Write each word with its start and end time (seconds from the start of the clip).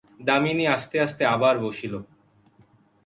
দামিনী 0.25 0.65
আস্তে 0.67 0.97
আস্তে 0.99 1.23
আবার 1.25 1.55
বসিল। 1.59 1.93